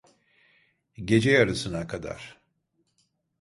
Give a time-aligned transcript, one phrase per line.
[1.05, 2.41] Gece yarısına kadar…